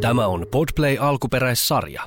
[0.00, 2.02] Tämä on Podplay alkuperäissarja.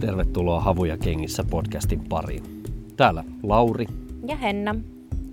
[0.00, 2.62] Tervetuloa Havuja kengissä podcastin pariin.
[2.96, 3.86] Täällä Lauri.
[4.26, 4.74] Ja Henna.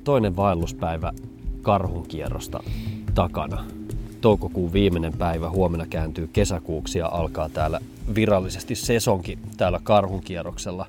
[0.04, 1.12] Toinen vaelluspäivä
[1.62, 2.64] karhunkierrosta
[3.16, 3.64] takana.
[4.22, 7.80] Toukokuun viimeinen päivä huomenna kääntyy kesäkuuksi ja alkaa täällä
[8.16, 10.86] virallisesti sesonki täällä karhunkierroksella.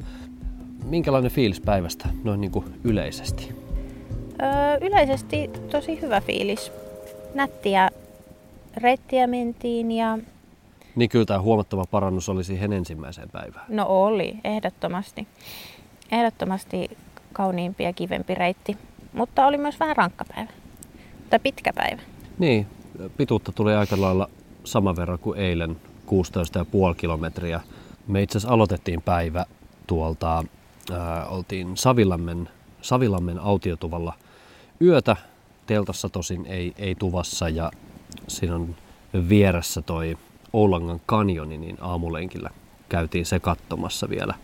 [0.89, 3.55] Minkälainen fiilis päivästä noin niin kuin yleisesti?
[4.43, 6.73] Öö, yleisesti tosi hyvä fiilis.
[7.35, 7.91] Nättiä
[8.77, 10.19] reittiä mentiin ja...
[10.97, 13.65] Niin kyllä tämä huomattava parannus oli siihen ensimmäiseen päivään.
[13.69, 15.27] No oli, ehdottomasti.
[16.13, 16.91] Ehdottomasti
[17.33, 18.77] kauniimpi ja kivempi reitti.
[19.13, 20.51] Mutta oli myös vähän rankka päivä.
[21.31, 22.03] Tai pitkä päivä.
[22.39, 22.67] Niin,
[23.17, 24.31] pituutta tuli aika lailla
[24.65, 27.61] saman verran kuin eilen, 16,5 kilometriä.
[28.07, 29.45] Me itse asiassa aloitettiin päivä
[29.87, 30.45] tuolta,
[30.93, 32.49] ää, oltiin Savilammen,
[32.83, 34.13] Savilammen autiotuvalla
[34.83, 35.17] yötä.
[35.67, 37.71] Teltassa tosin ei, ei tuvassa ja
[38.29, 38.75] siinä on
[39.29, 40.19] vieressä toi
[40.53, 42.51] Oulangan kanjoni, niin aamulenkillä
[42.89, 44.35] käytiin se katsomassa vielä,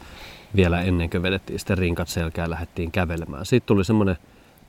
[0.56, 3.46] vielä ennen kuin vedettiin sitten rinkat selkään ja lähdettiin kävelemään.
[3.46, 4.16] Sitten tuli semmoinen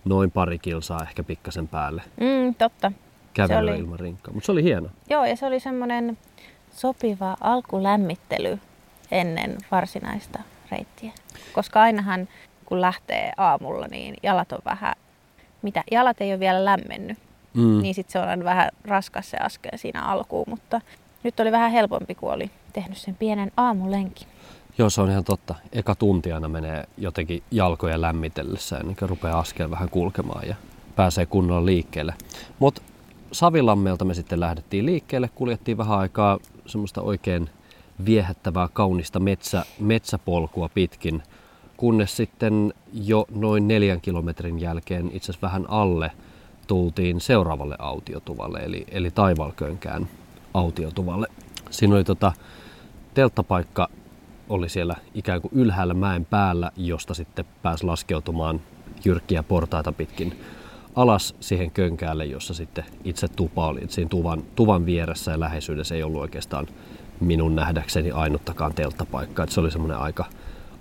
[0.05, 2.91] noin pari kilsaa ehkä pikkasen päälle Mm, totta.
[3.33, 4.33] kävelyä oli- ilman rinkkaa.
[4.33, 4.89] Mutta se oli hieno.
[5.09, 6.17] Joo, ja se oli semmoinen
[6.75, 8.59] sopiva alkulämmittely
[9.11, 10.39] ennen varsinaista
[10.75, 11.11] reittiä.
[11.53, 12.27] Koska ainahan
[12.65, 14.93] kun lähtee aamulla, niin jalat on vähän,
[15.61, 17.17] mitä, jalat ei ole vielä lämmennyt,
[17.53, 17.81] Mm.
[17.81, 20.81] niin sitten se on aina vähän raskas se askel siinä alkuun, mutta
[21.23, 24.27] nyt oli vähän helpompi, kun oli tehnyt sen pienen aamulenkin.
[24.77, 25.55] Joo, se on ihan totta.
[25.71, 30.55] Eka tunti aina menee jotenkin jalkoja lämmitellessä ennen kuin rupeaa askel vähän kulkemaan ja
[30.95, 32.13] pääsee kunnolla liikkeelle.
[32.59, 32.81] Mutta
[33.31, 37.49] Savilammelta me sitten lähdettiin liikkeelle, kuljettiin vähän aikaa semmoista oikein
[38.05, 41.23] viehättävää, kaunista metsä, metsäpolkua pitkin,
[41.77, 46.11] kunnes sitten jo noin neljän kilometrin jälkeen, itse asiassa vähän alle,
[46.67, 50.07] tultiin seuraavalle autiotuvalle, eli, eli Taivalkönkään
[50.53, 51.27] autiotuvalle.
[51.69, 52.31] Siinä oli tota,
[53.13, 53.89] telttapaikka
[54.49, 58.61] oli siellä ikään kuin ylhäällä mäen päällä, josta sitten pääsi laskeutumaan
[59.05, 60.39] jyrkkiä portaita pitkin
[60.95, 63.83] alas siihen könkäälle, jossa sitten itse tupa oli.
[63.83, 66.67] Et siinä tuvan, tuvan vieressä ja läheisyydessä ei ollut oikeastaan
[67.19, 69.43] minun nähdäkseni ainuttakaan telttapaikkaa.
[69.43, 70.25] Et se oli semmoinen aika,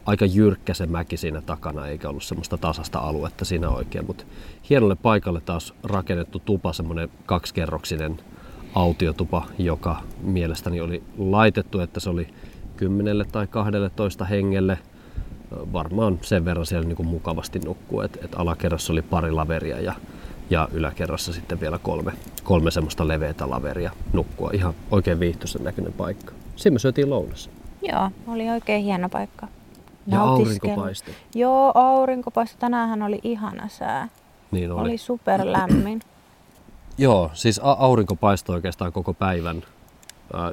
[0.07, 4.07] aika jyrkkä se mäki siinä takana, eikä ollut semmoista tasasta aluetta siinä oikein.
[4.07, 4.25] Mutta
[4.71, 8.21] hienolle paikalle taas rakennettu tupa, semmoinen kaksikerroksinen
[8.75, 12.29] autiotupa, joka mielestäni oli laitettu, että se oli
[12.77, 14.79] 10 tai 12 hengelle.
[15.73, 19.95] Varmaan sen verran siellä niin kuin mukavasti nukkuu, että et alakerrassa oli pari laveria ja,
[20.51, 22.13] ja yläkerrassa sitten vielä kolme,
[22.45, 24.51] kolme semmoista leveätä laveria nukkua.
[24.53, 26.33] Ihan oikein viihtyisen näköinen paikka.
[26.57, 27.51] Siinä me syötiin lounas.
[27.83, 29.49] Joo, oli oikein hieno paikka.
[30.07, 31.15] Ja aurinko paistoi.
[31.35, 32.61] Joo, aurinko paistoi.
[32.61, 34.09] Tänäänhän oli ihana sää.
[34.51, 34.81] Niin oli.
[34.81, 36.01] Oli super lämmin.
[36.99, 39.63] Joo, siis aurinko paistoi oikeastaan koko päivän,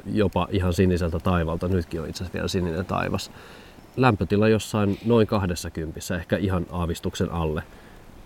[0.06, 1.68] jopa ihan siniseltä taivalta.
[1.68, 3.30] Nytkin on itse asiassa vielä sininen taivas.
[3.96, 7.62] Lämpötila jossain noin 20, ehkä ihan aavistuksen alle.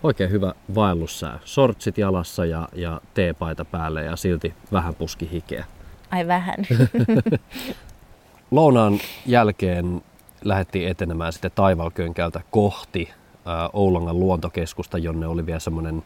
[0.06, 1.38] Oikein hyvä vaellussää.
[1.44, 5.64] Sortsit jalassa ja, ja teepaita päälle ja silti vähän puski hikeä.
[6.10, 6.56] Ai vähän.
[8.50, 10.02] Lounaan jälkeen
[10.44, 13.10] lähdettiin etenemään sitten Taivalkönkältä kohti
[13.46, 16.02] ää, Oulangan luontokeskusta, jonne oli vielä semmoinen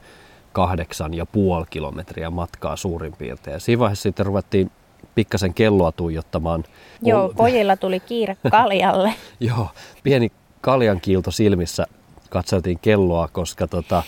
[0.52, 3.54] kahdeksan ja puoli kilometriä matkaa suurin piirtein.
[3.54, 4.70] Ja siinä vaiheessa sitten ruvettiin
[5.14, 6.64] pikkasen kelloa tuijottamaan.
[7.02, 9.14] Joo, pojilla tuli kiire kaljalle.
[9.40, 9.68] Joo,
[10.02, 11.86] pieni kaljan kiilto silmissä
[12.30, 14.02] katseltiin kelloa, koska tota,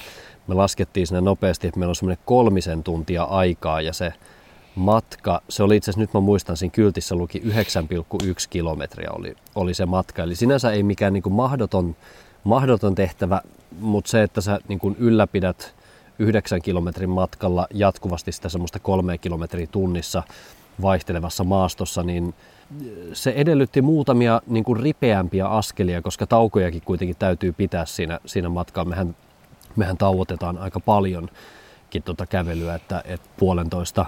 [0.46, 4.12] me laskettiin sinne nopeasti, että meillä on semmoinen kolmisen tuntia aikaa ja se
[4.74, 7.44] matka, se oli itse asiassa, nyt mä muistan, siinä kyltissä luki 9,1
[8.50, 10.22] kilometriä oli, oli se matka.
[10.22, 11.96] Eli sinänsä ei mikään niin kuin mahdoton,
[12.44, 13.40] mahdoton tehtävä,
[13.80, 15.74] mutta se, että sä niin kuin ylläpidät
[16.18, 20.22] yhdeksän kilometrin matkalla jatkuvasti sitä semmoista kolme kilometriä tunnissa
[20.82, 22.34] vaihtelevassa maastossa, niin
[23.12, 28.84] se edellytti muutamia niin kuin ripeämpiä askelia, koska taukojakin kuitenkin täytyy pitää siinä, siinä matkaa.
[28.84, 29.16] Mehän,
[29.76, 34.06] mehän tauotetaan aika paljonkin tuota kävelyä, että, että puolentoista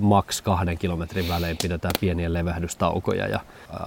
[0.00, 3.40] maks kahden kilometrin välein pidetään pieniä levähdystaukoja ja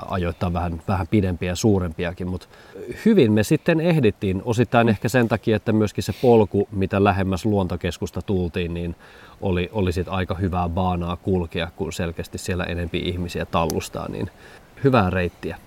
[0.08, 2.48] ajoittaa vähän, vähän pidempiä ja suurempiakin, mutta
[3.06, 8.22] hyvin me sitten ehdittiin, osittain ehkä sen takia, että myöskin se polku, mitä lähemmäs luontokeskusta
[8.22, 8.96] tultiin, niin
[9.42, 14.30] oli, oli sit aika hyvää baanaa kulkea, kun selkeästi siellä enempi ihmisiä tallustaa, niin
[14.84, 15.58] hyvää reittiä.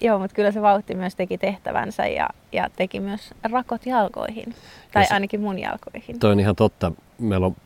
[0.00, 4.54] Joo, mutta kyllä se vauhti myös teki tehtävänsä ja, ja teki myös rakot jalkoihin.
[4.92, 6.18] Tai Ja se- ainakin mun jalkoihin.
[6.18, 6.92] Toi on ihan totta.
[7.18, 7.56] Meillä on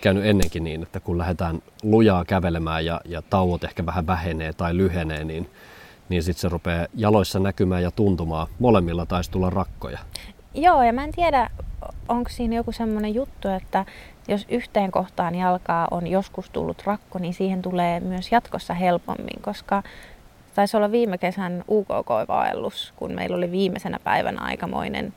[0.00, 4.76] käynyt ennenkin niin, että kun lähdetään lujaa kävelemään ja, ja tauot ehkä vähän vähenee tai
[4.76, 5.50] lyhenee, niin
[6.08, 8.46] niin sitten se rupeaa jaloissa näkymään ja tuntumaan.
[8.58, 9.98] Molemmilla taisi tulla rakkoja.
[10.54, 11.50] Joo, ja mä en tiedä,
[12.08, 13.84] onko siinä joku semmoinen juttu, että
[14.28, 19.82] jos yhteen kohtaan jalkaa on joskus tullut rakko, niin siihen tulee myös jatkossa helpommin, koska
[20.54, 25.14] taisi olla viime kesän UKK-vaellus, kun meillä oli viimeisenä päivänä aikamoinen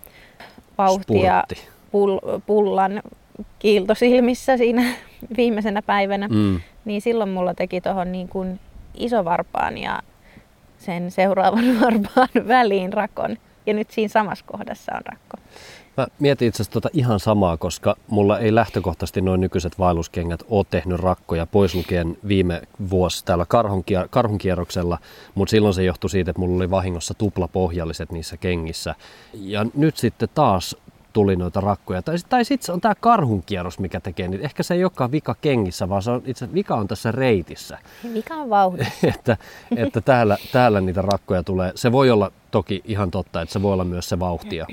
[0.77, 1.43] vauhti ja
[1.87, 3.01] pull- pullan
[3.59, 4.83] kiilto silmissä siinä
[5.37, 6.59] viimeisenä päivänä, mm.
[6.85, 8.59] niin silloin mulla teki tuohon niin kuin
[8.97, 10.01] isovarpaan ja
[10.77, 13.37] sen seuraavan varpaan väliin rakon.
[13.65, 15.37] Ja nyt siinä samassa kohdassa on rakko.
[15.97, 20.65] Mä mietin itse asiassa tota ihan samaa, koska mulla ei lähtökohtaisesti noin nykyiset vaelluskengät ole
[20.69, 24.97] tehnyt rakkoja, pois lukien viime vuosi täällä karhunkier- karhunkierroksella,
[25.35, 28.95] mutta silloin se johtui siitä, että mulla oli vahingossa tuplapohjalliset niissä kengissä.
[29.33, 30.75] Ja nyt sitten taas
[31.15, 32.01] tuli noita rakkoja.
[32.01, 34.45] Tai, tai sitten on tämä karhunkierros, mikä tekee niitä.
[34.45, 37.77] Ehkä se ei olekaan vika kengissä, vaan se on, itse vika on tässä reitissä.
[38.13, 38.93] Vika on vauhdissa.
[39.15, 39.37] että
[39.75, 41.71] että täällä, täällä niitä rakkoja tulee.
[41.75, 44.65] Se voi olla toki ihan totta, että se voi olla myös se vauhtia.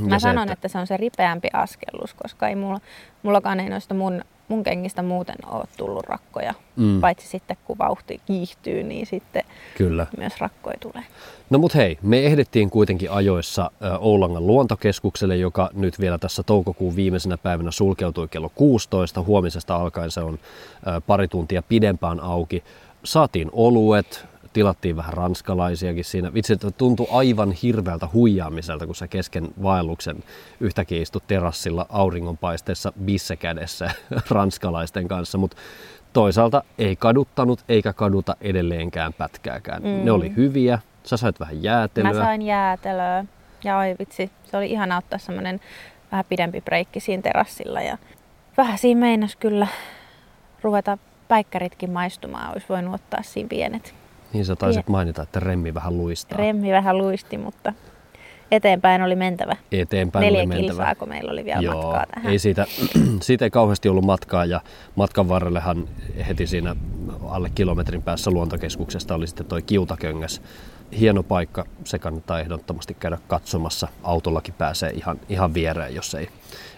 [0.00, 0.52] Mä sanon, että...
[0.52, 2.80] että se on se ripeämpi askellus, koska ei mulla,
[3.22, 6.54] mullakaan ei noista mun, mun kengistä muuten ole tullut rakkoja.
[6.76, 7.00] Mm.
[7.00, 9.42] Paitsi sitten kun vauhti kiihtyy, niin sitten
[9.76, 10.06] Kyllä.
[10.18, 11.02] myös rakkoja tulee.
[11.50, 17.38] No mut hei, me ehdittiin kuitenkin ajoissa Oulangan luontokeskukselle, joka nyt vielä tässä toukokuun viimeisenä
[17.38, 19.22] päivänä sulkeutui kello 16.
[19.22, 20.38] Huomisesta alkaen se on
[21.06, 22.64] pari tuntia pidempään auki.
[23.04, 26.34] Saatiin oluet, tilattiin vähän ranskalaisiakin siinä.
[26.34, 30.24] Vitsi, että tuntui aivan hirveältä huijaamiselta, kun sä kesken vaelluksen
[30.60, 33.90] yhtäkkiä istut terassilla auringonpaisteessa bisse kädessä
[34.30, 35.56] ranskalaisten kanssa, mutta
[36.12, 39.82] toisaalta ei kaduttanut eikä kaduta edelleenkään pätkääkään.
[39.82, 40.04] Mm.
[40.04, 42.12] Ne oli hyviä, sä sait vähän jäätelöä.
[42.12, 43.24] Mä sain jäätelöä
[43.64, 45.60] ja oi vitsi, se oli ihana ottaa semmoinen
[46.12, 47.98] vähän pidempi breikki siinä terassilla ja
[48.56, 49.66] vähän siinä meinas kyllä
[50.62, 50.98] ruveta
[51.28, 53.94] päikkäritkin maistumaan, olisi voinut ottaa siinä pienet.
[54.32, 54.92] Niin sä taisit Pien.
[54.92, 56.38] mainita, että remmi vähän luistaa.
[56.38, 57.72] Remmi vähän luisti, mutta
[58.50, 59.56] eteenpäin oli mentävä.
[59.72, 60.68] Eteenpäin Neljä oli mentävä.
[60.68, 62.32] kilsaa, kun meillä oli vielä Joo, matkaa tähän.
[62.32, 62.66] Ei siitä,
[63.22, 64.60] siitä ei kauheasti ollut matkaa ja
[64.94, 65.88] matkan varrellehan
[66.28, 66.76] heti siinä
[67.28, 70.42] alle kilometrin päässä luontokeskuksesta oli sitten toi Kiutaköngäs.
[70.98, 73.88] Hieno paikka, se kannattaa ehdottomasti käydä katsomassa.
[74.02, 76.28] Autollakin pääsee ihan, ihan viereen, jos ei,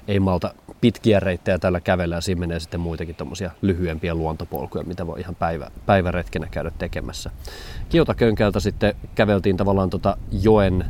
[0.08, 5.06] ei malta pitkiä reittejä tällä kävellä ja siinä menee sitten muitakin tuommoisia lyhyempiä luontopolkuja, mitä
[5.06, 7.30] voi ihan päivä, päiväretkenä käydä tekemässä.
[7.88, 10.84] Kiutakönkältä sitten käveltiin tavallaan tota joen,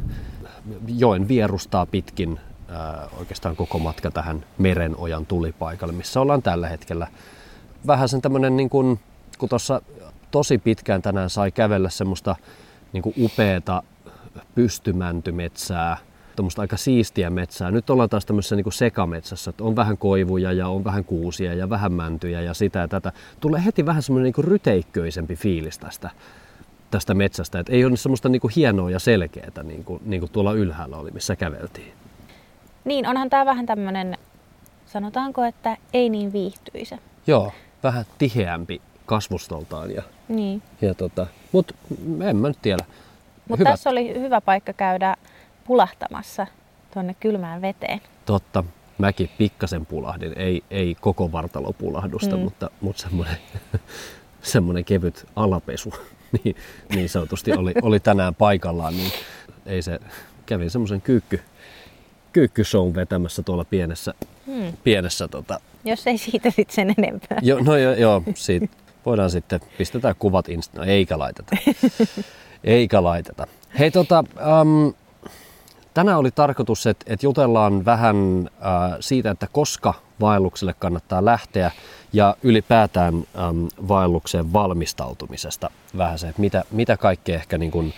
[0.87, 7.07] joen vierustaa pitkin ää, oikeastaan koko matka tähän Merenojan tulipaikalle, missä ollaan tällä hetkellä.
[7.87, 9.01] Vähän sen tämmöinen, niin kuin,
[9.39, 9.83] kun tuossa
[10.31, 12.37] tosi pitkään tänään sai kävellä semmoista
[12.93, 13.83] niin upeata
[14.55, 15.97] pystymäntymetsää,
[16.37, 17.71] tuommoista aika siistiä metsää.
[17.71, 21.55] Nyt ollaan taas tämmöisessä niin kuin sekametsässä, että on vähän koivuja ja on vähän kuusia
[21.55, 23.13] ja vähän mäntyjä ja sitä ja tätä.
[23.41, 26.11] Tulee heti vähän semmoinen niin ryteikköisempi fiilis tästä,
[26.91, 27.59] tästä metsästä.
[27.59, 30.97] Että ei ole semmoista niin kuin hienoa ja selkeää niin kuin, niin kuin tuolla ylhäällä
[30.97, 31.93] oli, missä käveltiin.
[32.85, 34.19] Niin, onhan tämä vähän tämmöinen,
[34.87, 36.99] sanotaanko, että ei niin viihtyisä.
[37.27, 37.53] Joo,
[37.83, 39.91] vähän tiheämpi kasvustoltaan.
[39.91, 40.63] Ja, niin.
[40.81, 41.75] ja tota, Mutta
[42.25, 42.85] en mä nyt tiedä.
[43.49, 45.17] Mutta tässä oli hyvä paikka käydä
[45.63, 46.47] pulahtamassa
[46.95, 48.01] tuonne kylmään veteen.
[48.27, 48.65] Totta.
[48.99, 50.33] Mäkin pikkasen pulahdin.
[50.37, 52.43] Ei, ei koko vartalopulahdusta, mm.
[52.43, 53.37] mutta, mutta semmoinen,
[54.43, 55.95] semmoinen kevyt alapesu
[56.45, 56.57] niin,
[56.95, 58.97] niin sanotusti oli, oli tänään paikallaan.
[58.97, 59.13] Niin
[59.67, 59.99] ei se,
[60.47, 61.41] kävin semmoisen kyykky,
[62.33, 64.15] kyykkyshown vetämässä tuolla pienessä,
[64.47, 64.73] hmm.
[64.85, 65.61] pienessä tota...
[65.85, 67.39] Jos ei siitä sitten sen enempää.
[67.43, 68.67] Jo, no jo, joo, siitä
[69.07, 71.57] voidaan sitten, pistetään kuvat insta, no eikä laiteta.
[72.65, 73.47] eikä laiteta.
[73.79, 74.25] Hei tota,
[74.61, 74.95] um,
[75.95, 81.71] Tänään oli tarkoitus, että, että jutellaan vähän äh, siitä, että koska vaellukselle kannattaa lähteä
[82.13, 87.95] ja ylipäätään ähm, vaellukseen valmistautumisesta vähän se, että mitä, mitä kaikkea ehkä niin kuin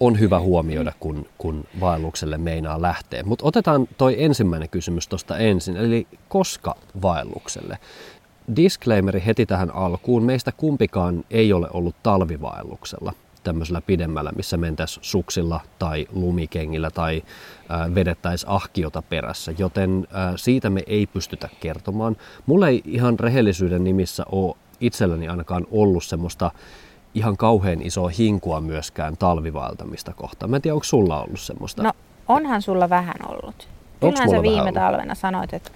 [0.00, 3.22] on hyvä huomioida, kun, kun vaellukselle meinaa lähteä.
[3.22, 7.78] Mutta otetaan toi ensimmäinen kysymys tuosta ensin, eli koska vaellukselle?
[8.56, 10.22] Disclaimeri heti tähän alkuun.
[10.22, 13.12] Meistä kumpikaan ei ole ollut talvivaelluksella
[13.44, 17.22] tämmöisellä pidemmällä, missä mentäisiin suksilla tai lumikengillä tai
[17.94, 22.16] vedettäisiin ahkiota perässä, joten siitä me ei pystytä kertomaan.
[22.46, 26.50] Mulla ei ihan rehellisyyden nimissä ole itselläni ainakaan ollut semmoista
[27.14, 30.50] ihan kauhean isoa hinkua myöskään talvivaeltamista kohtaan.
[30.50, 31.82] Mä en tiedä, onko sulla ollut semmoista?
[31.82, 31.92] No
[32.28, 33.68] onhan sulla vähän ollut.
[34.00, 35.70] Kyllähän sä viime talvena sanoit, että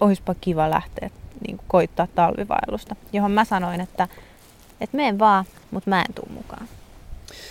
[0.00, 1.10] olisipa kiva lähteä
[1.46, 4.08] niin koittaa talvivaellusta, johon mä sanoin, että,
[4.80, 6.68] että menen vaan, mutta mä en tuu mukaan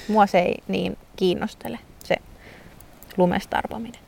[0.08, 2.15] mua se ei niin kiinnostele, se
[3.17, 4.01] lumestarpaminen.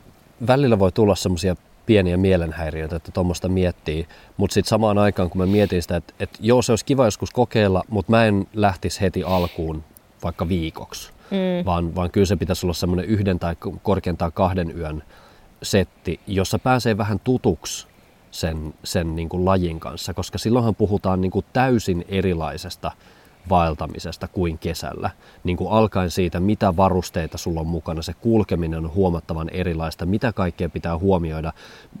[0.46, 1.56] Välillä voi tulla semmoisia
[1.86, 6.38] pieniä mielenhäiriöitä, että tuommoista miettii, mutta sitten samaan aikaan kun mä mietin sitä, että, että
[6.40, 9.84] joo se olisi kiva joskus kokeilla, mutta mä en lähtisi heti alkuun
[10.22, 11.64] vaikka viikoksi, mm.
[11.64, 15.02] vaan, vaan kyllä se pitäisi olla semmoinen yhden tai korkeintaan kahden yön
[15.62, 17.86] setti, jossa pääsee vähän tutuksi
[18.30, 22.92] sen, sen niin kuin lajin kanssa, koska silloinhan puhutaan niin kuin täysin erilaisesta
[23.48, 25.10] vaeltamisesta kuin kesällä.
[25.44, 30.32] Niin kuin alkaen siitä, mitä varusteita sulla on mukana, se kulkeminen on huomattavan erilaista, mitä
[30.32, 31.52] kaikkea pitää huomioida.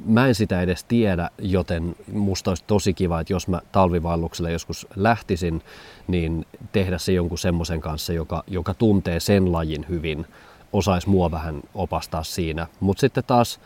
[0.04, 4.86] Mä en sitä edes tiedä, joten musta olisi tosi kiva, että jos mä talvivaellukselle joskus
[4.96, 5.62] lähtisin,
[6.08, 10.26] niin tehdä se jonkun semmoisen kanssa, joka, joka tuntee sen lajin hyvin,
[10.72, 12.66] osaisi mua vähän opastaa siinä.
[12.80, 13.60] Mutta sitten taas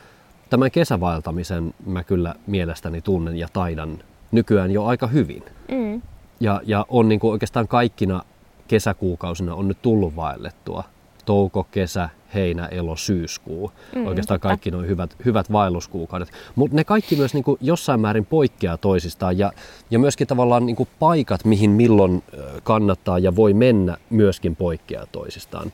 [0.51, 3.99] tämän kesävaeltamisen mä kyllä mielestäni tunnen ja taidan
[4.33, 5.43] nykyään jo aika hyvin.
[5.71, 6.03] Mm.
[6.41, 8.23] Ja, ja on niin kuin oikeastaan kaikkina
[8.69, 10.85] kesäkuukausina on nyt tullut vaellettua.
[11.25, 13.73] Touko, kesä, heinä, elo, syyskuu.
[13.95, 16.33] Mm, oikeastaan kaikki nuo hyvät, hyvät vaelluskuukaudet.
[16.55, 19.53] Mutta ne kaikki myös niin kuin jossain määrin poikkeaa toisistaan ja,
[19.91, 22.23] ja myöskin tavallaan niin kuin paikat, mihin milloin
[22.63, 25.73] kannattaa ja voi mennä, myöskin poikkeaa toisistaan.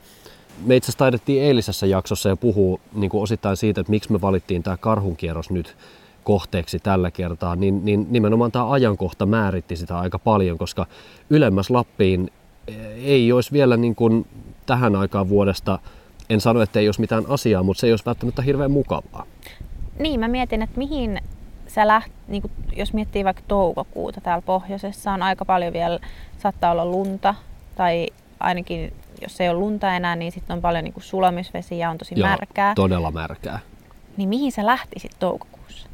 [0.65, 4.21] Me itse asiassa taidettiin eilisessä jaksossa ja puhua niin kuin osittain siitä, että miksi me
[4.21, 5.75] valittiin tämä karhunkierros nyt
[6.23, 10.85] kohteeksi tällä kertaa, niin, niin nimenomaan tämä ajankohta määritti sitä aika paljon, koska
[11.29, 12.31] ylemmäs Lappiin
[12.95, 14.27] ei olisi vielä niin kuin
[14.65, 15.79] tähän aikaan vuodesta,
[16.29, 19.25] en sano, että ei olisi mitään asiaa, mutta se ei olisi välttämättä hirveän mukavaa.
[19.99, 21.21] Niin, mä mietin, että mihin
[21.67, 25.99] sä läht, niin kuin, jos miettii vaikka toukokuuta täällä pohjoisessa, on aika paljon vielä,
[26.37, 27.35] saattaa olla lunta,
[27.75, 28.07] tai
[28.39, 31.97] ainakin jos ei ole lunta enää, niin sitten on paljon niin kuin sulamisvesiä ja on
[31.97, 32.75] tosi Joo, märkää.
[32.75, 33.59] todella märkää.
[34.17, 35.89] Niin mihin sä lähtisit toukokuussa?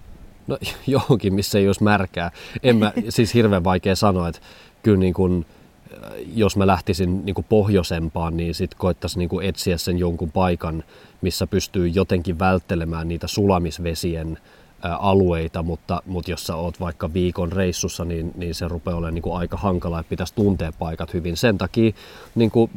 [0.47, 2.31] No johonkin, missä ei olisi märkää.
[2.63, 4.41] En mä, siis hirveän vaikea sanoa, että
[4.83, 5.45] kyllä niin kuin,
[5.93, 10.31] äh, jos mä lähtisin niin kuin pohjoisempaan, niin sitten koittaisiin niin kuin etsiä sen jonkun
[10.31, 10.83] paikan,
[11.21, 14.37] missä pystyy jotenkin välttelemään niitä sulamisvesien
[14.81, 19.21] alueita, mutta, mutta jos sä oot vaikka viikon reissussa, niin, niin se rupeaa olemaan niin
[19.21, 21.37] kuin aika hankala, että pitäisi tuntea paikat hyvin.
[21.37, 21.91] Sen takia
[22.35, 22.71] niin kuin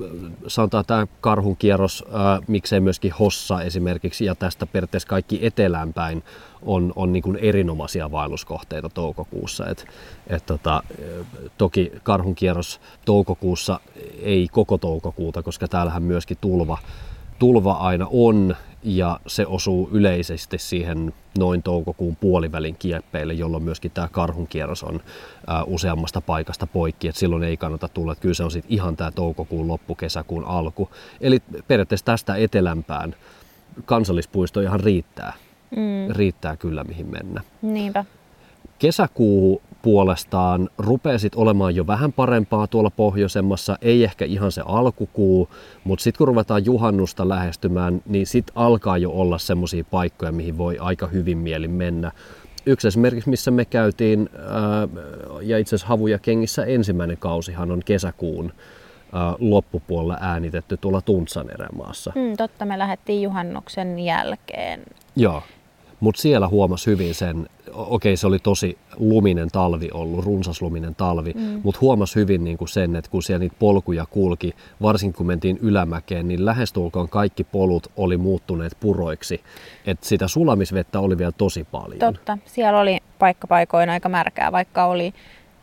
[0.46, 6.22] sanotaan tämä karhun kierros, ää, miksei myöskin Hossa esimerkiksi, ja tästä periaatteessa kaikki etelään päin
[6.62, 9.66] on, on niin kuin erinomaisia vaelluskohteita toukokuussa.
[9.66, 9.86] Et,
[10.26, 10.82] et tota,
[11.58, 13.80] toki karhun kierros toukokuussa
[14.22, 16.78] ei koko toukokuuta, koska täällähän myöskin tulva,
[17.38, 24.08] tulva aina on ja se osuu yleisesti siihen noin toukokuun puolivälin kieppeille, jolloin myöskin tämä
[24.08, 25.00] karhunkierros on
[25.46, 28.96] ää, useammasta paikasta poikki, että silloin ei kannata tulla, että kyllä se on sitten ihan
[28.96, 30.90] tämä toukokuun loppu, kesäkuun alku.
[31.20, 33.14] Eli periaatteessa tästä etelämpään
[33.84, 35.32] kansallispuisto ihan riittää.
[35.70, 36.14] Mm.
[36.14, 37.42] Riittää kyllä mihin mennä.
[37.62, 38.04] Niinpä.
[38.78, 45.48] Kesäkuu puolestaan rupeaa olemaan jo vähän parempaa tuolla pohjoisemmassa, ei ehkä ihan se alkukuu,
[45.84, 50.78] mutta sitten kun ruvetaan juhannusta lähestymään, niin sitten alkaa jo olla semmoisia paikkoja, mihin voi
[50.78, 52.12] aika hyvin mielin mennä.
[52.66, 54.88] Yksi esimerkiksi, missä me käytiin, ää,
[55.42, 58.52] ja itse asiassa Havuja kengissä ensimmäinen kausihan on kesäkuun
[59.12, 62.12] ää, loppupuolella äänitetty tuolla Tuntsan erämaassa.
[62.14, 64.82] Mm, totta, me lähdettiin juhannuksen jälkeen.
[65.16, 65.42] Joo,
[66.00, 71.60] mutta siellä huomasi hyvin sen, okei se oli tosi luminen talvi ollut, runsasluminen talvi, mm.
[71.62, 75.58] mutta huomasi hyvin niin kuin sen, että kun siellä niitä polkuja kulki, varsinkin kun mentiin
[75.62, 79.40] ylämäkeen, niin lähestulkoon kaikki polut oli muuttuneet puroiksi.
[79.86, 81.98] Että sitä sulamisvettä oli vielä tosi paljon.
[81.98, 85.14] Totta, siellä oli paikkapaikoin aika märkää, vaikka oli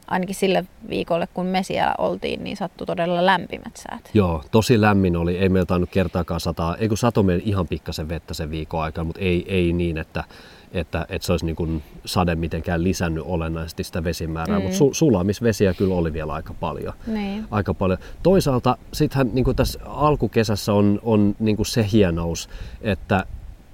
[0.07, 4.09] ainakin sille viikolle, kun me siellä oltiin, niin sattui todella lämpimät säät.
[4.13, 5.37] Joo, tosi lämmin oli.
[5.37, 9.05] Ei meillä tainnut kertaakaan sataa, ei kun sato meillä ihan pikkasen vettä sen viikon aikana,
[9.05, 10.23] mutta ei, ei niin, että,
[10.71, 14.63] että, että se olisi niin kuin sade mitenkään lisännyt olennaisesti sitä vesimäärää, mm.
[14.63, 16.93] mutta su, sulamisvesiä kyllä oli vielä aika paljon.
[17.07, 17.45] Niin.
[17.51, 17.99] Aika paljon.
[18.23, 22.49] Toisaalta sittenhän niin kuin tässä alkukesässä on, on niin kuin se hienous,
[22.81, 23.25] että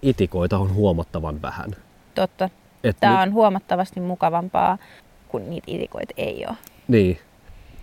[0.01, 1.75] itikoita on huomattavan vähän.
[2.15, 2.49] Totta.
[2.83, 3.27] Et Tämä nyt...
[3.27, 4.77] on huomattavasti mukavampaa
[5.33, 6.57] kun niitä itikoita ei ole.
[6.87, 7.17] Niin.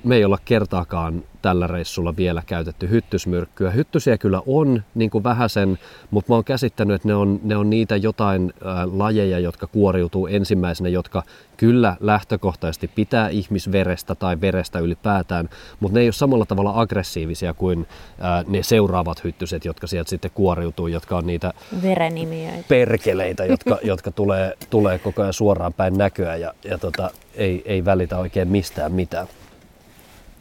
[0.05, 3.71] Me ei olla kertaakaan tällä reissulla vielä käytetty hyttysmyrkkyä.
[3.71, 5.79] Hyttysiä kyllä on niin kuin vähäsen,
[6.11, 10.27] mutta mä oon käsittänyt, että ne on, ne on niitä jotain ä, lajeja, jotka kuoriutuu
[10.27, 11.23] ensimmäisenä, jotka
[11.57, 15.49] kyllä lähtökohtaisesti pitää ihmisverestä tai verestä ylipäätään,
[15.81, 17.87] mutta ne ei ole samalla tavalla aggressiivisia kuin
[18.21, 21.53] ä, ne seuraavat hyttyset, jotka sieltä sitten kuoriutuu, jotka on niitä
[21.83, 22.65] Verenimiöitä.
[22.69, 27.85] perkeleitä, jotka, jotka tulee, tulee koko ajan suoraan päin näköä ja, ja tota, ei, ei
[27.85, 29.27] välitä oikein mistään mitään.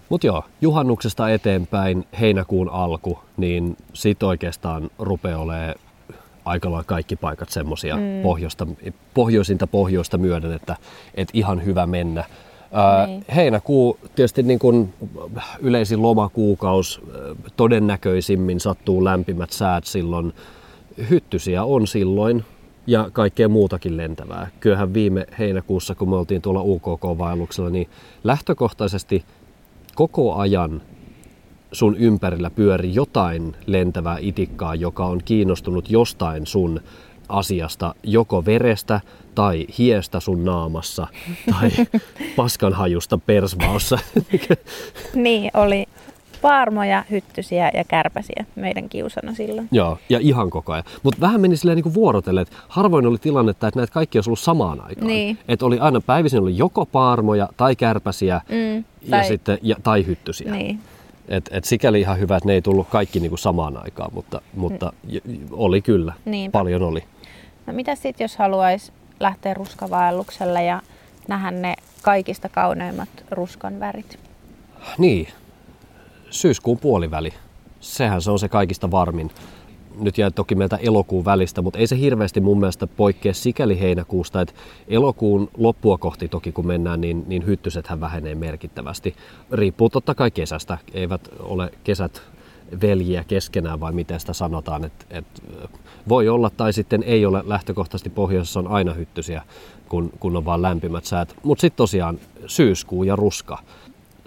[0.09, 5.75] Mutta joo, juhannuksesta eteenpäin heinäkuun alku, niin sit oikeastaan rupeaa olemaan
[6.45, 8.01] aika lailla kaikki paikat semmoisia mm.
[8.23, 8.67] pohjoista,
[9.13, 10.75] pohjoisinta pohjoista myöden, että,
[11.15, 12.25] että ihan hyvä mennä.
[12.71, 13.25] Ää, niin.
[13.35, 14.93] heinäkuu tietysti niin kuin
[15.59, 17.01] yleisin lomakuukaus
[17.57, 20.33] todennäköisimmin sattuu lämpimät säät silloin.
[21.09, 22.45] Hyttysiä on silloin
[22.87, 24.47] ja kaikkea muutakin lentävää.
[24.59, 27.89] Kyllähän viime heinäkuussa, kun me oltiin tuolla UKK-vaelluksella, niin
[28.23, 29.23] lähtökohtaisesti–
[29.99, 30.81] koko ajan
[31.71, 36.81] sun ympärillä pyöri jotain lentävää itikkaa, joka on kiinnostunut jostain sun
[37.29, 39.01] asiasta, joko verestä
[39.35, 41.07] tai hiestä sun naamassa
[41.51, 41.69] tai
[42.35, 43.99] paskanhajusta persvaossa.
[45.15, 45.85] niin, oli
[46.41, 49.67] paarmoja, hyttysiä ja kärpäsiä meidän kiusana silloin.
[49.71, 50.83] Joo, ja ihan koko ajan.
[51.03, 54.39] Mutta vähän meni silleen niin vuorotellen, että harvoin oli tilannetta, että näitä kaikki olisi ollut
[54.39, 55.07] samaan aikaan.
[55.07, 55.37] Niin.
[55.47, 60.05] Että oli aina päivisin oli joko paarmoja tai kärpäsiä Mm, ja tai- sitten, ja, tai
[60.05, 60.51] hyttysiä.
[60.51, 60.79] Niin.
[61.27, 64.93] Et, et sikäli ihan hyvä, että ne ei tullut kaikki niinku samaan aikaan, mutta, mutta
[65.07, 65.17] j-
[65.51, 66.13] oli kyllä.
[66.25, 66.59] Niinpä.
[66.59, 67.03] Paljon oli.
[67.67, 70.81] No mitä sitten, jos haluaisi lähteä ruskavaellukselle ja
[71.27, 74.19] nähdä ne kaikista kauneimmat ruskan värit?
[74.97, 75.27] Niin,
[76.29, 77.33] syyskuun puoliväli.
[77.79, 79.31] Sehän se on se kaikista varmin.
[79.99, 84.41] Nyt jää toki meiltä elokuun välistä, mutta ei se hirveästi mun mielestä poikkea sikäli heinäkuusta,
[84.41, 84.53] että
[84.87, 89.15] elokuun loppua kohti toki kun mennään, niin, niin hyttysethän vähenee merkittävästi.
[89.51, 90.77] Riippuu totta kai kesästä.
[90.93, 92.21] Eivät ole kesät
[92.81, 95.41] veljiä keskenään vai miten sitä sanotaan, että, että
[96.09, 99.41] voi olla tai sitten ei ole lähtökohtaisesti pohjoisessa on aina hyttysiä,
[99.89, 101.35] kun, kun on vaan lämpimät säät.
[101.43, 103.57] Mutta sitten tosiaan syyskuu ja ruska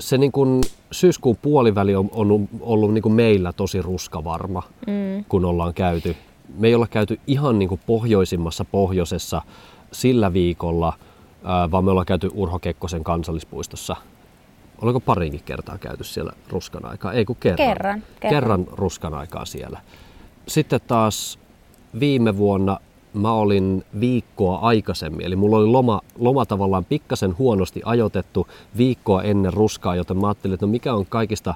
[0.02, 0.60] se niin kuin
[0.92, 5.24] syyskuun puoliväli on, on ollut niin kuin meillä tosi ruskavarma, Mm.
[5.28, 6.16] kun ollaan käyty.
[6.58, 9.42] Me ei olla käyty ihan niin kuin pohjoisimmassa pohjoisessa
[9.92, 10.92] sillä viikolla,
[11.70, 13.96] vaan me ollaan käyty Urho Kekkosen kansallispuistossa.
[14.82, 17.12] Oliko parinkin kertaa käyty siellä ruskan aikaa?
[17.12, 17.56] Ei kun kerran.
[17.68, 18.30] Kerran, kerran.
[18.42, 19.80] Kerran ruskan aikaa siellä.
[20.48, 21.38] Sitten taas
[22.00, 22.78] viime vuonna
[23.14, 29.52] mä olin viikkoa aikaisemmin, eli mulla oli loma, loma tavallaan pikkasen huonosti ajoitettu viikkoa ennen
[29.52, 31.54] ruskaa, joten mä ajattelin, että no mikä on kaikista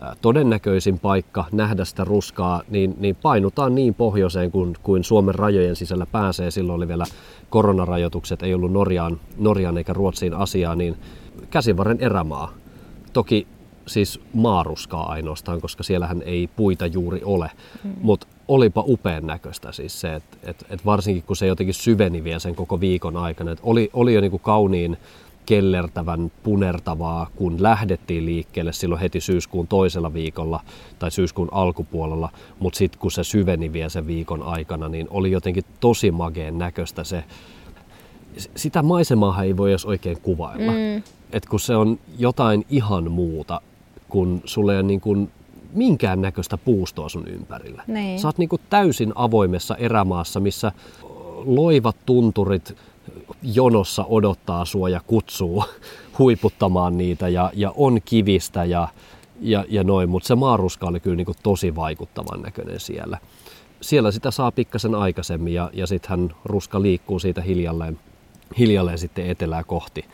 [0.00, 5.76] ää, todennäköisin paikka nähdä sitä ruskaa, niin, niin painutaan niin pohjoiseen kuin, kuin Suomen rajojen
[5.76, 6.50] sisällä pääsee.
[6.50, 7.04] Silloin oli vielä
[7.50, 10.96] koronarajoitukset, ei ollut Norjaan, Norjaan eikä Ruotsiin asiaa, niin
[11.50, 12.52] käsivarren erämaa.
[13.12, 13.46] Toki
[13.86, 17.50] siis maaruskaa ainoastaan, koska siellähän ei puita juuri ole.
[17.84, 17.92] Mm.
[18.00, 22.38] Mutta olipa upean näköistä siis se, että et, et varsinkin kun se jotenkin syveni vielä
[22.38, 23.50] sen koko viikon aikana.
[23.50, 24.96] Et oli, oli jo niinku kauniin
[25.46, 30.60] kellertävän punertavaa, kun lähdettiin liikkeelle silloin heti syyskuun toisella viikolla
[30.98, 35.64] tai syyskuun alkupuolella, mutta sitten kun se syveni vielä sen viikon aikana, niin oli jotenkin
[35.80, 37.24] tosi mageen näköistä se.
[38.56, 40.72] Sitä maisemaa ei voi edes oikein kuvailla.
[40.72, 41.02] Mm.
[41.32, 43.60] Et kun se on jotain ihan muuta,
[44.08, 45.30] kun sulle ei niin kuin
[45.74, 47.82] minkään näköistä puustoa sun ympärillä.
[47.86, 48.20] Niin.
[48.20, 50.72] Sä oot niin kuin täysin avoimessa erämaassa, missä
[51.44, 52.76] loivat tunturit
[53.42, 55.64] jonossa odottaa sua ja kutsuu
[56.18, 58.88] huiputtamaan niitä ja, ja on kivistä ja,
[59.40, 63.18] ja, ja noin, mutta se maaruska oli kyllä niin kuin tosi vaikuttavan näköinen siellä.
[63.80, 67.98] Siellä sitä saa pikkasen aikaisemmin ja, ja sittenhän ruska liikkuu siitä hiljalleen,
[68.58, 70.04] hiljalleen sitten etelää kohti.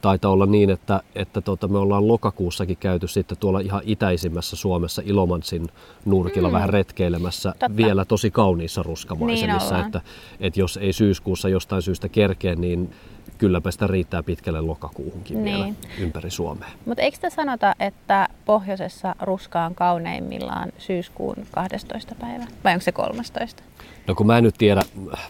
[0.00, 5.02] Taitaa olla niin, että, että tota, me ollaan lokakuussakin käyty sitten tuolla ihan itäisimmässä Suomessa
[5.04, 5.68] Ilomantsin
[6.04, 6.52] nurkilla mm.
[6.52, 7.76] vähän retkeilemässä Totta.
[7.76, 10.00] vielä tosi kauniissa ruskamaisemissa, Niin että,
[10.40, 12.90] että jos ei syyskuussa jostain syystä kerkeä, niin
[13.38, 15.56] kylläpä sitä riittää pitkälle lokakuuhunkin Niin.
[15.56, 16.68] vielä ympäri Suomea.
[16.86, 22.14] Mutta eikö te sanota, että pohjoisessa ruska on kauneimmillaan syyskuun 12.
[22.20, 22.46] päivä?
[22.64, 23.62] Vai onko se 13?
[24.08, 24.82] No kun mä en nyt tiedä,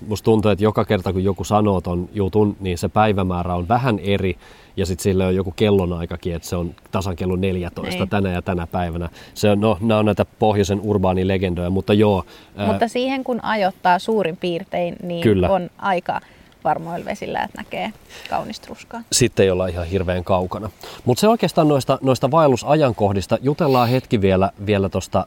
[0.09, 3.99] musta tuntuu, että joka kerta kun joku sanoo ton jutun, niin se päivämäärä on vähän
[3.99, 4.37] eri
[4.77, 8.09] ja sitten sille on joku kellonaikakin, että se on tasan kello 14 Niin.
[8.09, 9.09] tänä ja tänä päivänä.
[9.35, 12.25] Se on, no, nämä on näitä pohjoisen urbaanilegendoja, mutta joo.
[12.57, 15.49] ää, Mutta siihen kun ajoittaa suurin piirtein, niin Kyllä.
[15.49, 16.21] on aika
[16.65, 17.93] varmoilla vesillä, että näkee
[18.31, 19.01] kaunista ruskaa.
[19.13, 20.71] sitten ei olla ihan hirveän kaukana.
[21.05, 25.27] Mutta se oikeastaan noista, noista vaellusajankohdista, jutellaan hetki vielä, vielä tuosta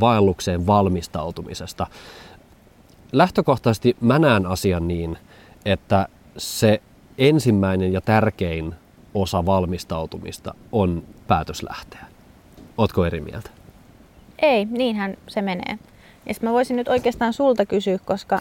[0.00, 1.86] vaellukseen valmistautumisesta.
[3.16, 5.18] Lähtökohtaisesti mä näen asian niin,
[5.64, 6.80] että se
[7.18, 8.74] ensimmäinen ja tärkein
[9.14, 12.04] osa valmistautumista on päätös lähteä.
[12.78, 13.50] Ootko eri mieltä?
[14.42, 15.78] Ei, niinhän se menee.
[16.26, 18.40] Ja mä voisin nyt oikeastaan sulta kysyä, koska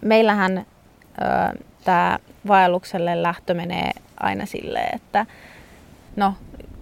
[0.00, 0.66] meillähän
[1.84, 2.18] tämä
[2.48, 5.26] vaellukselle lähtö menee aina silleen, että
[6.16, 6.34] no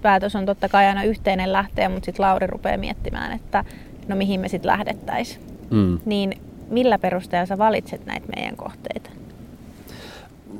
[0.02, 3.64] päätös on totta kai aina yhteinen lähteä, mutta sitten Lauri rupeaa miettimään, että
[4.08, 5.40] no mihin me sitten lähdettäisiin.
[5.70, 6.00] Mm.
[6.04, 9.10] Niin millä perusteella sä valitset näitä meidän kohteita?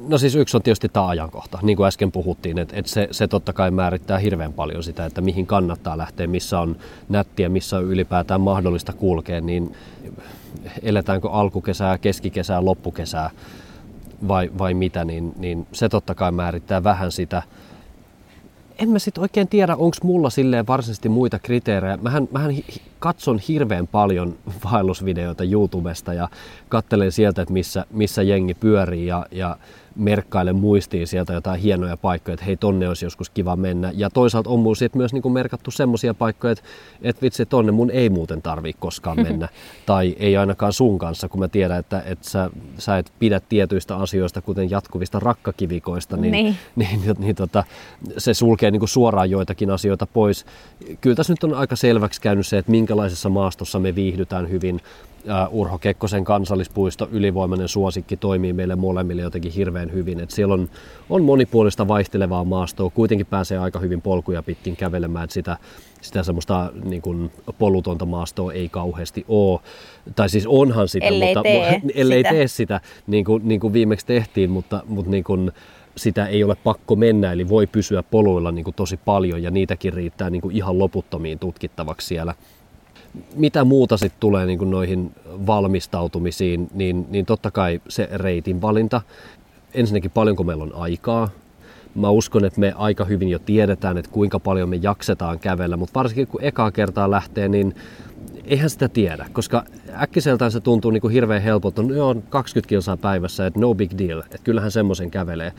[0.08, 3.28] No siis yksi on tietysti tämä ajankohta, niin kuin äsken puhuttiin, että, että se, se
[3.28, 6.76] totta kai määrittää hirveän paljon sitä, että mihin kannattaa lähteä, missä on
[7.08, 9.76] nättiä, missä on ylipäätään mahdollista kulkea, niin
[10.82, 13.30] eletäänkö alkukesää, keskikesää, loppukesää
[14.28, 17.42] vai, vai mitä, niin, niin se totta kai määrittää vähän sitä.
[18.78, 21.96] En mä sitten oikein tiedä, onko mulla silleen varsinaisesti muita kriteerejä.
[21.96, 22.64] Mähän, mähän hi-
[22.98, 26.28] katson hirveän paljon vaellusvideoita YouTubesta ja
[26.68, 29.56] kattelen sieltä, että missä, missä jengi pyörii ja, ja
[29.98, 33.92] merkkaile muistiin sieltä jotain hienoja paikkoja, että hei tonne olisi joskus kiva mennä.
[33.94, 36.64] Ja toisaalta on mun myös niin kuin merkattu semmoisia paikkoja, että,
[37.02, 39.48] että vitsi tonne mun ei muuten tarvi koskaan mennä.
[39.87, 43.96] tai ei ainakaan sun kanssa, kun mä tiedän, että, että sä, sä et pidä tietyistä
[43.96, 46.56] asioista, kuten jatkuvista rakkakivikoista, niin, niin.
[46.76, 47.64] niin, niin, niin tota,
[48.18, 50.46] se sulkee niin kuin suoraan joitakin asioita pois.
[51.00, 54.80] Kyllä tässä nyt on aika selväksi käynyt se, että minkälaisessa maastossa me viihdytään hyvin.
[55.28, 60.20] Uh, Urho Kekkosen kansallispuisto, ylivoimainen suosikki, toimii meille molemmille jotenkin hirveän hyvin.
[60.20, 60.70] Et siellä on,
[61.10, 65.56] on monipuolista vaihtelevaa maastoa, kuitenkin pääsee aika hyvin polkuja pitkin kävelemään, että sitä,
[66.00, 69.60] sitä semmoista niin kuin polutonta maastoa ei kauheasti ole.
[70.16, 72.30] Tai siis onhan sitä, ellei mutta tee ellei sitä.
[72.30, 75.52] tee sitä, niin kuin, niin kuin viimeksi tehtiin, mutta, mutta niin kuin,
[75.98, 79.92] sitä ei ole pakko mennä, eli voi pysyä poluilla niin kuin tosi paljon ja niitäkin
[79.92, 82.34] riittää niin kuin ihan loputtomiin tutkittavaksi siellä.
[83.34, 85.12] Mitä muuta sitten tulee niin kuin noihin
[85.46, 89.00] valmistautumisiin, niin, niin totta kai se reitin valinta.
[89.74, 91.28] Ensinnäkin paljonko meillä on aikaa.
[91.94, 95.94] Mä uskon, että me aika hyvin jo tiedetään, että kuinka paljon me jaksetaan kävellä, mutta
[95.94, 97.74] varsinkin kun ekaa kertaa lähtee, niin
[98.44, 99.64] eihän sitä tiedä, koska
[100.02, 103.92] äkkiseltään se tuntuu niin kuin hirveän helpolta, no joo, 20 kilsaa päivässä, että no big
[103.98, 105.52] deal, että kyllähän semmoisen kävelee.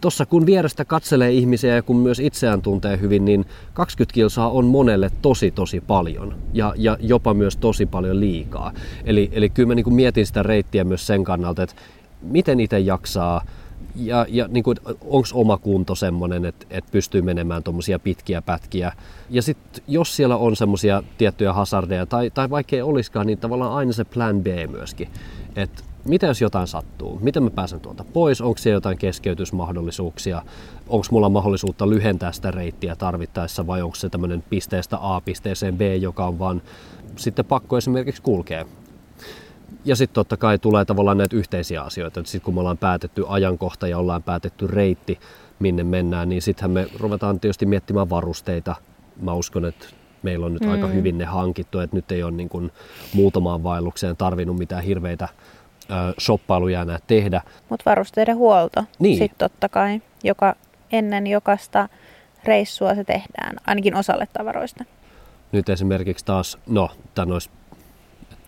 [0.00, 4.66] Tossa kun vierestä katselee ihmisiä ja kun myös itseään tuntee hyvin, niin 20 kilsaa on
[4.66, 8.72] monelle tosi tosi paljon ja, ja jopa myös tosi paljon liikaa.
[9.04, 11.76] Eli, eli kyllä mä niin kuin mietin sitä reittiä myös sen kannalta, että
[12.22, 13.44] miten itse jaksaa
[13.96, 14.64] ja, ja niin
[15.00, 18.92] onko oma kunto semmoinen, että, että pystyy menemään tuommoisia pitkiä pätkiä.
[19.30, 23.72] Ja sitten jos siellä on semmoisia tiettyjä hazardeja, tai, tai vaikka ei olisikaan, niin tavallaan
[23.72, 25.08] aina se plan B myöskin.
[25.56, 27.18] Että mitä jos jotain sattuu?
[27.22, 28.40] Miten mä pääsen tuolta pois?
[28.40, 30.42] Onko siellä jotain keskeytysmahdollisuuksia?
[30.88, 35.80] Onko mulla mahdollisuutta lyhentää sitä reittiä tarvittaessa vai onko se tämmöinen pisteestä A pisteeseen B,
[36.00, 36.62] joka on vaan
[37.16, 38.64] sitten pakko esimerkiksi kulkea
[39.84, 42.20] ja sitten totta kai tulee tavallaan näitä yhteisiä asioita.
[42.24, 45.18] Sitten kun me ollaan päätetty ajankohta ja ollaan päätetty reitti,
[45.58, 48.74] minne mennään, niin sittenhän me ruvetaan tietysti miettimään varusteita.
[49.22, 49.86] Mä uskon, että
[50.22, 50.70] meillä on nyt mm.
[50.70, 52.72] aika hyvin ne hankittu, että nyt ei ole niin kuin
[53.14, 55.28] muutamaan vaellukseen tarvinnut mitään hirveitä
[56.20, 57.40] shoppailuja enää tehdä.
[57.68, 59.18] Mutta varusteiden huolto Niin.
[59.18, 60.56] sitten totta kai, joka
[60.92, 61.88] ennen jokaista
[62.44, 64.84] reissua se tehdään, ainakin osalle tavaroista.
[65.52, 67.50] Nyt esimerkiksi taas, no, tämän olisi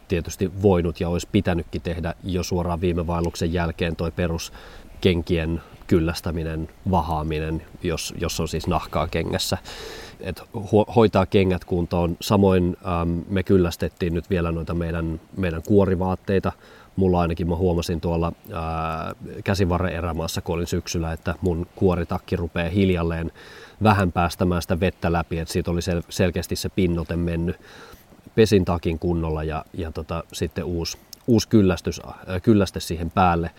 [0.09, 7.63] tietysti voinut ja olisi pitänytkin tehdä jo suoraan viime vaelluksen jälkeen toi peruskenkien kyllästäminen, vahaaminen,
[7.83, 9.59] jos, jos on siis nahkaa kengässä.
[10.21, 12.17] Et ho- hoitaa kengät kuntoon.
[12.21, 16.53] Samoin äm, me kyllästettiin nyt vielä noita meidän, meidän kuorivaatteita.
[16.97, 22.71] Mulla ainakin mä huomasin tuolla ää, käsivarren erämaassa, kun olin syksyllä, että mun kuoritakki rupeaa
[22.71, 23.33] hiljalleen
[23.83, 27.57] vähän päästämään sitä vettä läpi, että siitä oli sel- selkeästi se pinnote mennyt
[28.35, 33.51] pesin takin kunnolla ja, ja tota, sitten uusi, uusi kyllästys, äh, kylläste siihen päälle.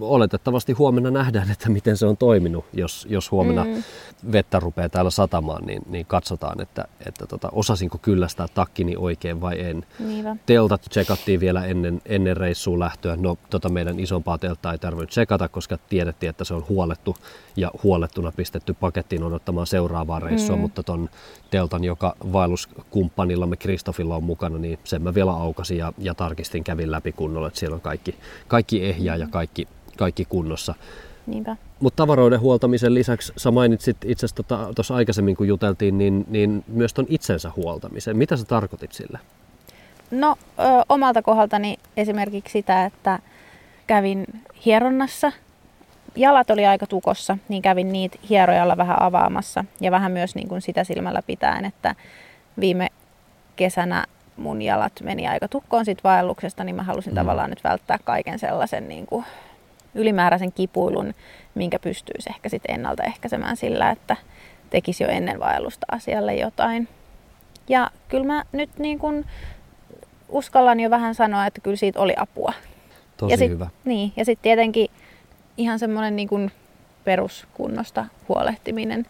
[0.00, 2.64] Oletettavasti huomenna nähdään, että miten se on toiminut.
[2.72, 3.82] Jos, jos huomenna mm.
[4.32, 9.60] vettä rupeaa täällä satamaan, niin, niin katsotaan, että, että tota, osasinko kyllästää takkini oikein vai
[9.60, 9.86] en.
[9.98, 10.36] Niinpä.
[10.46, 13.16] Teltat tsekattiin vielä ennen, ennen reissuun lähtöä.
[13.16, 17.16] No, tota meidän isompaa telttaa ei tarvinnut tsekata, koska tiedettiin, että se on huolettu
[17.56, 20.62] ja huolettuna pistetty pakettiin odottamaan seuraavaa reissua, mm.
[20.62, 21.08] mutta ton
[21.50, 26.90] teltan, joka vaelluskumppanillamme Kristofilla on mukana, niin sen mä vielä aukasin ja, ja tarkistin, kävin
[26.90, 28.14] läpi kunnolla, että siellä on kaikki,
[28.48, 30.74] kaikki ehjää ja kaikki, kaikki kunnossa.
[31.26, 31.56] Niinpä.
[31.80, 36.64] Mutta tavaroiden huoltamisen lisäksi, sä mainitsit itse asiassa tuossa tota, aikaisemmin, kun juteltiin, niin, niin
[36.68, 38.16] myös ton itsensä huoltamisen.
[38.16, 39.18] Mitä sä tarkoitit sillä?
[40.10, 43.18] No ö, omalta kohdaltani esimerkiksi sitä, että
[43.86, 44.26] kävin
[44.64, 45.32] hieronnassa.
[46.16, 49.64] Jalat oli aika tukossa, niin kävin niitä hierojalla vähän avaamassa.
[49.80, 51.94] Ja vähän myös niin kuin sitä silmällä pitäen, että
[52.60, 52.88] viime
[53.56, 54.04] kesänä
[54.38, 57.14] mun jalat meni aika tukkoon siitä vaelluksesta, niin mä halusin Mm.
[57.14, 57.20] mm.
[57.20, 59.24] tavallaan nyt välttää kaiken sellaisen niin kuin
[59.94, 61.14] ylimääräisen kipuilun,
[61.54, 64.16] minkä pystyisi ehkä sitten ennaltaehkäisemään sillä, että
[64.70, 66.88] tekisi jo ennen vaellusta asialle jotain.
[67.68, 69.24] Ja kyllä mä nyt niin kuin
[70.28, 72.52] uskallan jo vähän sanoa, että kyllä siitä oli apua.
[73.16, 73.66] Tosi ja sit, hyvä.
[73.84, 74.90] Niin, ja sitten tietenkin
[75.56, 76.52] ihan semmoinen niin kuin
[77.04, 79.06] peruskunnosta huolehtiminen.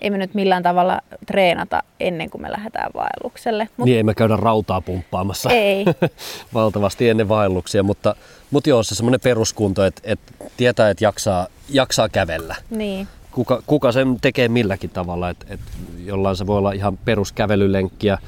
[0.00, 3.68] Ei me nyt millään tavalla treenata ennen kuin me lähdetään vaellukselle.
[3.76, 5.84] Mut Niin ei me käydä rautaa pumppaamassa ei,
[6.54, 8.14] valtavasti ennen vaelluksia, mutta,
[8.50, 12.56] mutta joo, se semmoinen peruskunto, että, että tietää, että jaksaa, jaksaa kävellä.
[12.70, 15.70] niin, Kuka, kuka sen tekee milläkin tavalla, että, että
[16.04, 18.18] jollain se voi olla ihan peruskävelylenkkiä.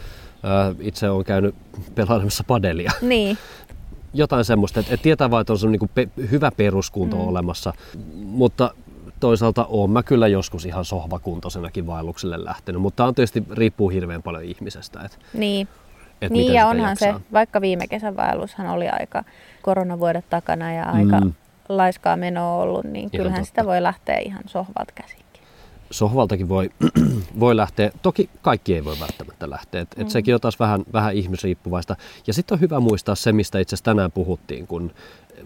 [0.81, 1.55] Itse olen käynyt
[1.95, 2.93] pelailemassa padelia.
[3.01, 3.39] niin,
[4.15, 7.23] Jotain semmoista, että, että tietää vaan, että on se niin hyvä peruskunto mm.
[7.23, 7.73] olemassa.
[8.15, 8.75] Mutta
[9.23, 14.45] toisaalta olen mä kyllä joskus ihan sohvakuntoisenakin vaellukselle lähtenyt, mutta on tietysti riippuu hirveän paljon
[14.45, 15.69] ihmisestä, että, niin.
[16.23, 17.19] että niin ja onhan jaksaa.
[17.19, 19.25] se, vaikka viime kesän vaellushan oli aika
[19.63, 21.33] koronavuodet takana ja aika Mm.
[21.69, 23.49] laiskaa menoa ollut, niin Ihan kyllähän totta.
[23.49, 25.23] sitä voi lähteä ihan sohvalta käsinkin.
[25.91, 26.71] sohvaltakin voi,
[27.41, 27.91] voi lähteä.
[28.03, 29.81] Toki kaikki ei voi välttämättä lähteä.
[29.81, 30.09] Et, et Mm.
[30.09, 31.97] sekin on taas vähän, vähän ihmisriippuvaista.
[32.27, 34.91] Ja sitten on hyvä muistaa se, mistä itse asiassa tänään puhuttiin, kun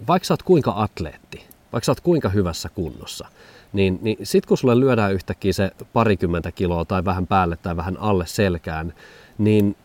[0.09, 3.29] vaikka sä oot kuinka atleetti, vaikka sä oot kuinka hyvässä kunnossa,
[3.73, 7.97] niin, niin sitten kun sulle lyödään yhtäkkiä se parikymmentä kiloa tai vähän päälle tai vähän
[8.01, 8.95] alle selkään,
[9.39, 9.77] niin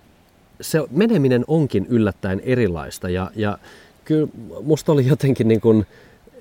[0.62, 3.10] se meneminen onkin yllättäen erilaista.
[3.10, 3.58] Ja, ja
[4.06, 4.28] kyllä
[4.64, 5.86] musta oli jotenkin niin kuin,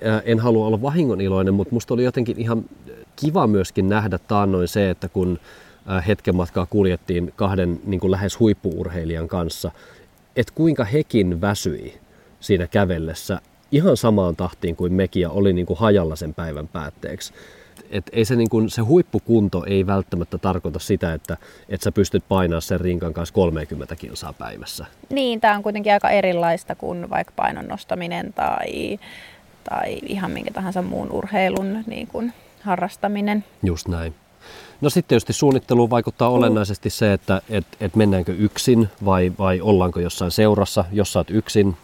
[0.03, 2.65] ää, en halua olla vahingoniloinen, mutta musta oli jotenkin ihan
[3.15, 5.39] kiva myöskin nähdä taannoin se, että kun
[6.07, 9.71] hetken matkaa kuljettiin kahden niin kuin lähes huippuurheilijan kanssa,
[10.35, 11.99] että kuinka hekin väsyi
[12.39, 17.33] siinä kävellessä ihan samaan tahtiin kuin mekin ja oli niin kuin hajalla sen päivän päätteeksi.
[17.91, 21.37] Et ei se, niin kuin, se huippukunto ei välttämättä tarkoita sitä, että,
[21.69, 24.85] että sä pystyt painaa sen rinkan kanssa 30 kilsaa päivässä.
[25.09, 28.99] Niin, tämä on kuitenkin aika erilaista kuin vaikka painon nostaminen tai,
[29.69, 33.43] tai ihan minkä tahansa muun urheilun niin kuin harrastaminen.
[33.63, 34.13] Just näin.
[34.81, 39.99] No sitten tietysti suunnitteluun vaikuttaa olennaisesti se, että et, et mennäänkö yksin vai, vai ollaanko
[39.99, 40.85] jossain seurassa.
[40.91, 41.75] Jos sä oot yksin,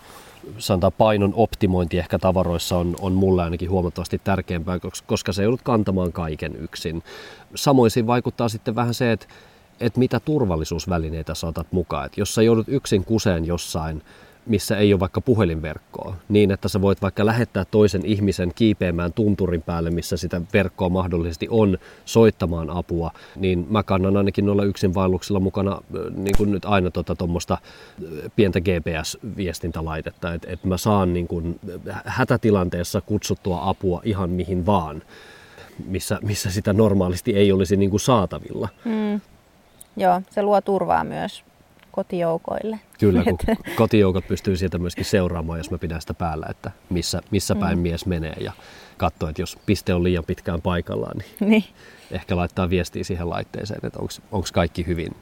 [0.58, 6.12] sanotaan painon optimointi ehkä tavaroissa on, on mulle ainakin huomattavasti tärkeämpää, koska, sä joudut kantamaan
[6.12, 7.04] kaiken yksin.
[7.56, 9.28] Samoin siinä vaikuttaa sitten vähän se, että
[9.80, 12.06] et mitä turvallisuusvälineitä saatat mukaan.
[12.06, 14.02] Et jos sä joudut yksin kuseen jossain,
[14.48, 19.62] missä ei ole vaikka puhelinverkkoa, niin että sä voit vaikka lähettää toisen ihmisen kiipeämään tunturin
[19.62, 25.82] päälle, missä sitä verkkoa mahdollisesti on, soittamaan apua, niin mä kannan ainakin noilla yksinvaelluksilla mukana
[26.16, 27.58] niin kuin nyt aina tuota tuommoista
[28.36, 31.60] pientä GPS-viestintälaitetta, että et mä saan niin kuin
[32.06, 35.02] hätätilanteessa kutsuttua apua ihan mihin vaan,
[35.86, 38.70] missä, missä sitä normaalisti ei olisi niin kuin saatavilla.
[38.86, 39.22] Mm.
[39.98, 41.44] Joo, se luo turvaa myös
[41.98, 42.80] kotijoukoille.
[43.00, 43.38] Kyllä, kun
[43.76, 47.82] kotijoukot pystyy sieltä myöskin seuraamaan, jos mä pidän sitä päällä, että missä, missä päin mm.
[47.82, 48.52] mies menee ja
[48.98, 51.64] katsoo, että jos piste on liian pitkään paikallaan, niin Niin.
[52.12, 54.00] ehkä laittaa viestiä siihen laitteeseen, että
[54.32, 55.16] onko kaikki hyvin.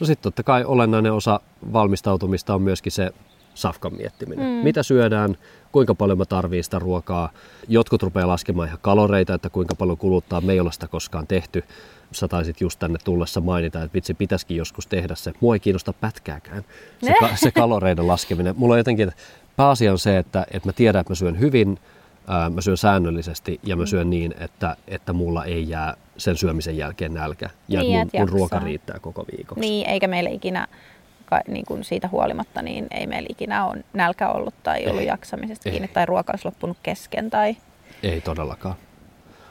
[0.00, 1.40] No sitten totta kai olennainen osa
[1.72, 3.10] valmistautumista on myöskin se
[3.54, 4.46] safkan miettiminen.
[4.46, 4.52] Mm.
[4.52, 4.64] Mm.
[4.64, 5.36] Mitä syödään,
[5.72, 7.30] kuinka paljon mä tarvii sitä ruokaa.
[7.68, 10.40] Jotkut rupeaa laskemaan ihan kaloreita, että kuinka paljon kuluttaa.
[10.40, 11.64] Me ei ole sitä koskaan tehty.
[12.12, 15.32] Sä taisit just tänne tullessa mainita, että vitsi pitäisikin joskus tehdä se.
[15.40, 16.64] Mua ei kiinnosta pätkääkään
[17.02, 18.54] se, ka- se kaloreiden laskeminen.
[18.56, 19.12] Mulla on jotenkin,
[19.56, 21.78] pääasia on se, että, että mä tiedän, että mä syön hyvin,
[22.26, 26.76] ää, mä syön säännöllisesti ja mä syön niin, että, että mulla ei jää sen syömisen
[26.76, 27.50] jälkeen nälkä.
[27.68, 29.60] Ja Niin, mun, mun ruoka riittää koko viikoksi.
[29.60, 30.66] Niin, eikä meillä ikinä,
[31.24, 35.06] ka- niin kuin siitä huolimatta, niin ei meillä ikinä ole nälkä ollut tai ollut Ei.
[35.06, 35.94] jaksamisesta kiinni Ei.
[35.94, 37.56] tai ruoka olisi loppunut kesken tai
[38.02, 38.74] Ei todellakaan.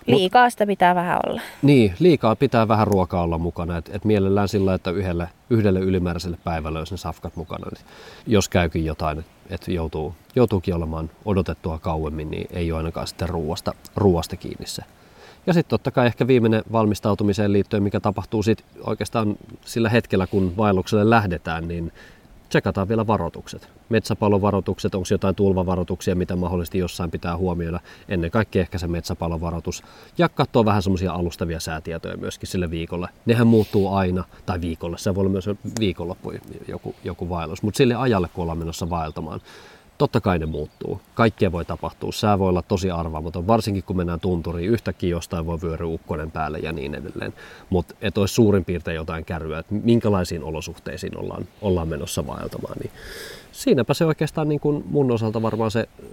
[0.07, 1.41] liikaa sitä pitää vähän olla.
[1.61, 3.77] Niin, liikaa pitää vähän ruokaa olla mukana.
[3.77, 7.67] Et, et mielellään sillä, että yhdelle, yhdelle ylimääräiselle päivälle olisi ne safkat mukana.
[7.75, 7.85] Niin
[8.27, 13.29] jos käykin jotain, että et joutuu, joutuukin olemaan odotettua kauemmin, niin ei ole ainakaan sitten
[13.29, 14.81] ruuasta, ruuasta kiinni se.
[15.47, 20.57] Ja sitten totta kai ehkä viimeinen valmistautumiseen liittyen, mikä tapahtuu sit oikeastaan sillä hetkellä, kun
[20.57, 21.91] vaellukselle lähdetään, niin
[22.49, 23.69] tsekataan vielä varoitukset.
[23.89, 27.79] Metsäpalovaroitukset, onko jotain tulvavaroituksia, mitä mahdollisesti jossain pitää huomioida.
[28.09, 29.83] Ennen kaikkea ehkä se metsäpalovaroitus.
[30.17, 33.09] Ja katsoa vähän semmoisia alustavia säätietoja myöskin sille viikolle.
[33.25, 36.33] Nehän muuttuu aina, tai viikolle, se voi olla myös viikonloppu
[36.67, 37.63] joku, joku vaellus.
[37.63, 39.41] Mutta sille ajalle, kun ollaan menossa vaeltamaan,
[39.97, 41.01] totta kai ne muuttuu.
[41.13, 42.11] Kaikkea voi tapahtua.
[42.11, 44.69] Sää voi olla tosi arvaamaton, varsinkin kun mennään tunturiin.
[44.69, 47.33] Yhtäkkiä jostain voi vyöryä ukkonen päälle ja niin edelleen.
[47.69, 52.77] Mutta et olisi suurin piirtein jotain kärryä, että minkälaisiin olosuhteisiin ollaan, ollaan menossa vaeltamaan.
[52.79, 52.91] Niin
[53.51, 56.05] siinäpä se oikeastaan niin kuin mun osalta varmaan se ö,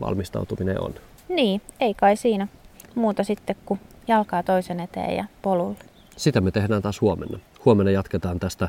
[0.00, 0.94] valmistautuminen on.
[1.28, 2.48] Niin, ei kai siinä
[2.94, 5.76] muuta sitten kuin jalkaa toisen eteen ja polulle.
[6.16, 7.38] Sitä me tehdään taas huomenna.
[7.64, 8.68] Huomenna jatketaan tästä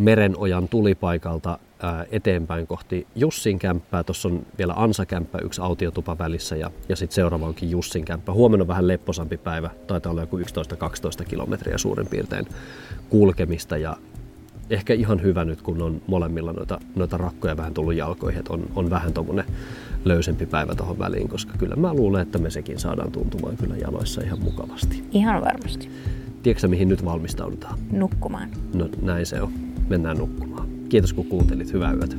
[0.00, 4.04] Merenojan tulipaikalta ää, eteenpäin kohti Jussin kämppää.
[4.04, 8.32] Tuossa on vielä Ansa-kämppä, yksi autiotupa välissä ja, ja sitten seuraava onkin Jussin kämppä.
[8.32, 10.42] Huomenna on vähän lepposampi päivä, taitaa olla joku 11-12
[11.28, 12.46] kilometriä suurin piirtein
[13.08, 13.96] kulkemista ja
[14.70, 18.64] ehkä ihan hyvä nyt, kun on molemmilla noita, noita rakkoja vähän tullut jalkoihin, että on,
[18.76, 19.44] on vähän tuommoinen
[20.04, 24.22] löysempi päivä tuohon väliin, koska kyllä mä luulen, että me sekin saadaan tuntumaan kyllä jaloissa
[24.22, 25.04] ihan mukavasti.
[25.12, 25.90] Ihan varmasti.
[26.42, 27.78] Tiedätkö mihin nyt valmistaudutaan?
[27.92, 28.48] Nukkumaan.
[28.74, 29.69] No näin se on.
[29.90, 30.68] Mennään nukkumaan.
[30.88, 31.72] Kiitos kun kuuntelit.
[31.72, 32.16] Hyvää yötä.